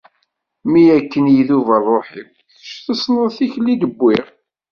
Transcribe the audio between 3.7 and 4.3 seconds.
i d-wwiɣ.